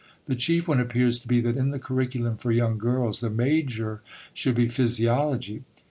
[0.25, 4.01] The chief one appears to be that in the curriculum for young girls the "major"
[4.33, 5.63] should be physiology.